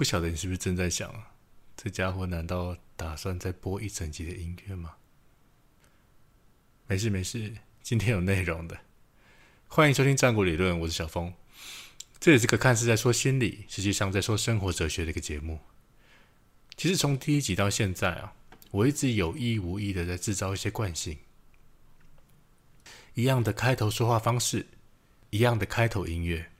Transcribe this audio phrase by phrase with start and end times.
[0.00, 1.12] 不晓得你是不是正在想，
[1.76, 4.94] 这家伙难道打算再播一整集的音乐吗？
[6.86, 8.80] 没事没事，今天有内容的。
[9.68, 11.34] 欢迎收听战国理论，我是小峰。
[12.18, 15.60] 这也是个看似在说心理，实际上在说生活哲学的一个节目。
[16.78, 18.32] 其实从第一集到现在啊，
[18.70, 21.18] 我一直有意无意的在制造一些惯性，
[23.12, 24.66] 一样的开头说话方式，
[25.28, 26.50] 一样的开头音乐。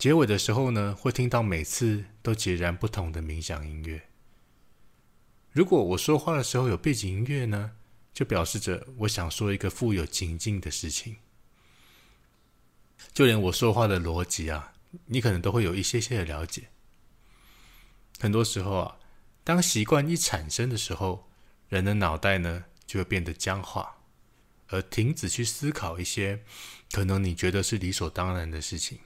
[0.00, 4.08] 结尾的时候呢，会听到每次都截然不同的冥想音乐。
[5.52, 7.72] 如果我说话的时候有背景音乐呢，
[8.14, 11.16] 就表示着我想说一个富有情境的事情。
[13.12, 14.72] 就连我说话的逻辑啊，
[15.04, 16.68] 你可能都会有一些些的了解。
[18.18, 18.96] 很多时候啊，
[19.44, 21.28] 当习惯一产生的时候，
[21.68, 23.98] 人的脑袋呢就会变得僵化，
[24.68, 26.42] 而停止去思考一些
[26.90, 28.98] 可能你觉得是理所当然的事情。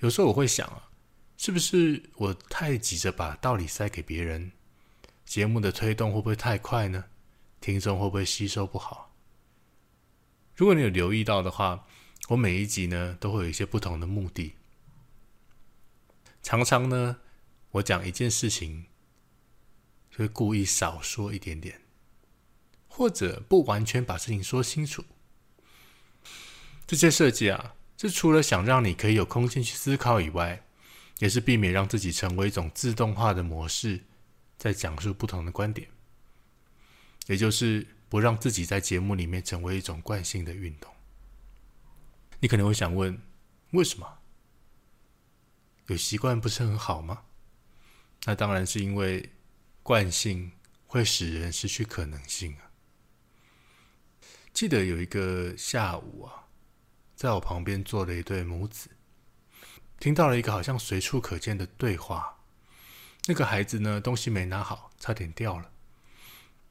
[0.00, 0.88] 有时候我会想啊，
[1.36, 4.52] 是不是我太急着把道理塞给别人，
[5.26, 7.04] 节目的推动会不会太快呢？
[7.60, 9.14] 听众会不会吸收不好？
[10.56, 11.86] 如果你有留意到的话，
[12.28, 14.54] 我每一集呢都会有一些不同的目的。
[16.42, 17.18] 常常呢，
[17.72, 18.86] 我讲一件事情，
[20.10, 21.82] 就会故意少说一点点，
[22.88, 25.04] 或者不完全把事情说清楚。
[26.86, 27.74] 这些设计啊。
[28.00, 30.64] 这除了想让你可以有空间去思考以外，
[31.18, 34.00] 也是避免让自己成为一种自动化的模式，
[34.56, 35.86] 在讲述不同的观点，
[37.26, 40.90] 也就是不让自己在节目里面成为一种惯性的运动。
[42.38, 43.20] 你可能会想问，
[43.72, 44.20] 为什么？
[45.88, 47.24] 有习惯不是很好吗？
[48.24, 49.30] 那当然是因为
[49.82, 50.52] 惯性
[50.86, 52.72] 会使人失去可能性啊。
[54.54, 56.46] 记得有一个下午啊。
[57.20, 58.88] 在我旁边坐了一对母子，
[59.98, 62.38] 听到了一个好像随处可见的对话。
[63.26, 65.70] 那个孩子呢，东西没拿好，差点掉了。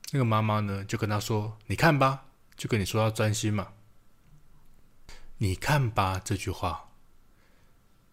[0.10, 2.26] 那个妈妈呢，就跟他说：“你看吧，
[2.58, 3.74] 就跟你说要专心嘛。
[5.38, 6.90] ”“你看吧”这句话，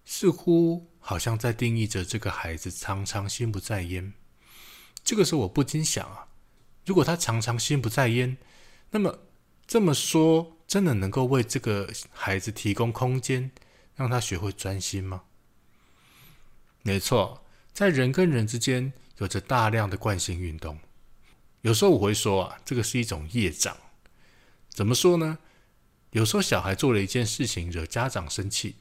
[0.05, 4.13] 似乎好像在定义着这个孩子常常心不在焉。
[5.03, 6.29] 这个时候，我不禁想啊，
[6.85, 8.37] 如果他常常心不在焉，
[8.91, 9.21] 那么
[9.67, 10.56] 这么说。
[10.77, 13.51] 真的能够为这个孩子提供空间，
[13.95, 15.23] 让他学会专心吗？
[16.83, 17.43] 没错，
[17.73, 20.79] 在人跟人之间有着大量的惯性运动。
[21.63, 23.75] 有时候我会说啊，这个是一种业障。
[24.69, 25.39] 怎么说呢？
[26.11, 28.77] 有时候小孩做了一件事情惹家长生气，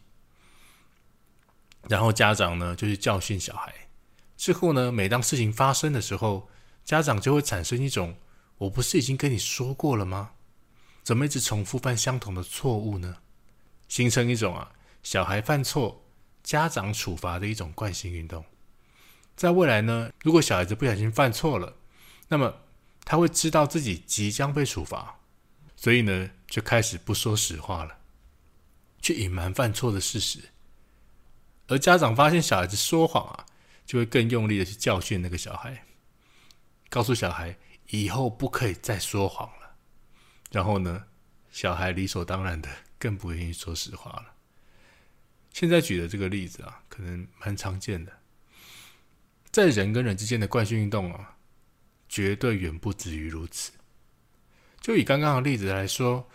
[1.88, 3.74] 然后家长呢就去教训小孩。
[4.36, 6.50] 之后呢，每当事情发生的时候，
[6.84, 8.18] 家长就会产生一种：
[8.58, 10.32] 我不是已经跟你说过了吗？
[11.06, 13.18] 怎么一直重复犯相同的错误呢？
[13.88, 14.72] 形成一种啊，
[15.04, 16.04] 小孩犯错，
[16.42, 18.44] 家长处罚的一种惯性运动。
[19.36, 21.78] 在未来呢，如果小孩子不小心犯错了，
[22.28, 22.52] 那么
[23.04, 25.20] 他会知道自己即将被处罚，
[25.76, 28.00] 所以呢，就开始不说实话了，
[29.00, 30.40] 去隐瞒犯错的事实。
[31.68, 33.46] 而家长发现小孩子说谎啊，
[33.86, 35.86] 就会更用力的去教训那个小孩，
[36.90, 37.56] 告诉小孩
[37.90, 39.65] 以后不可以再说谎了。
[40.52, 41.06] 然后呢，
[41.52, 44.34] 小孩理所当然的更不愿意说实话了。
[45.52, 48.12] 现在举的这个例子啊，可能蛮常见的，
[49.52, 51.38] 在人跟人之间的惯性运动啊，
[52.10, 53.72] 绝对远不止于如此。
[54.82, 56.30] 就以刚刚的例子来说，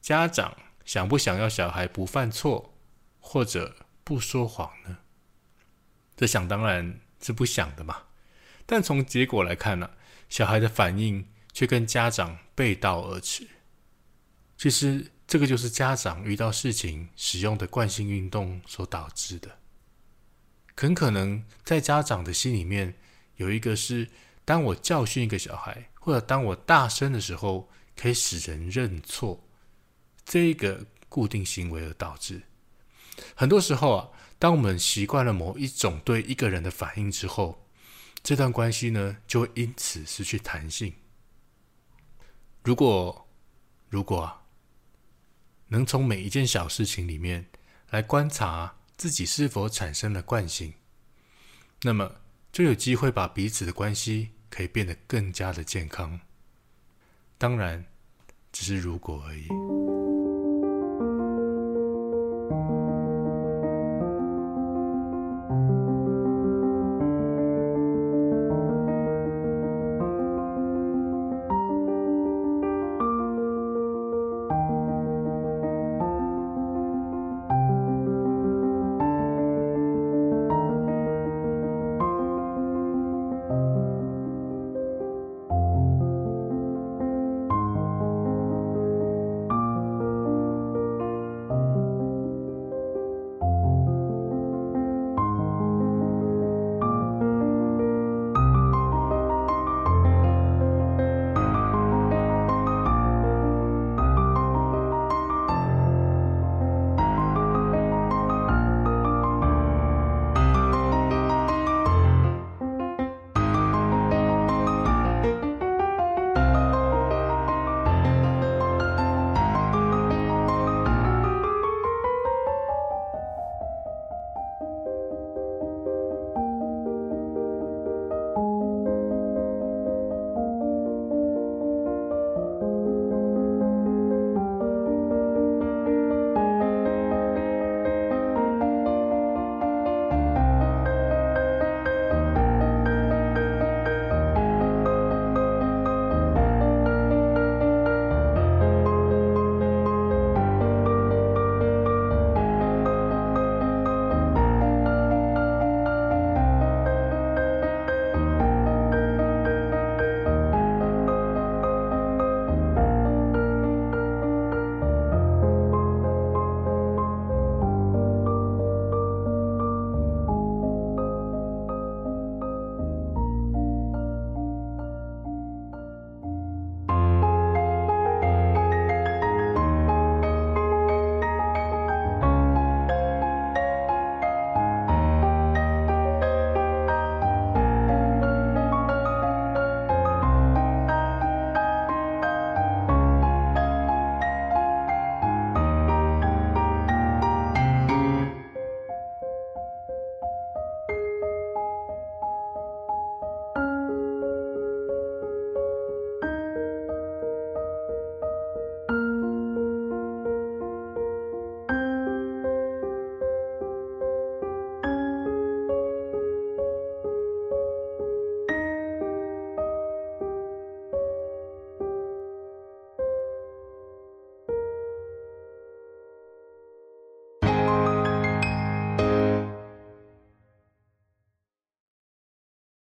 [0.00, 2.78] 家长想不想要小孩不犯错
[3.20, 3.74] 或者
[4.04, 4.98] 不说谎呢？
[6.16, 8.02] 这想当然是不想的嘛。
[8.66, 9.90] 但从结果来看呢，
[10.28, 11.26] 小孩的反应
[11.58, 13.44] 却跟家长背道而驰。
[14.56, 19.58] 其实，这个就是家长遇到事情使用的惯性运动所导致的。
[20.76, 22.94] 很可能在家长的心里面，
[23.38, 24.08] 有一个是：
[24.44, 29.44] 当我教训一个小孩，或者当我大声的时候，可以使人认错，
[30.24, 32.40] 这一个固定行为而导致。
[33.34, 34.08] 很多时候啊，
[34.38, 37.66] 当我们习惯了某一种对一个人的反应之后，
[38.22, 40.94] 这段关系呢，就会因此失去弹性。
[42.68, 43.26] 如果，
[43.88, 44.42] 如果。
[45.68, 47.46] 能从每一件小事情里面
[47.88, 50.74] 来观察自己是否产生了惯性，
[51.80, 52.16] 那么
[52.52, 56.20] 就有机会把彼此的关系可以变得更加的健康。
[57.38, 57.86] 当然，
[58.52, 59.77] 只是如果而已。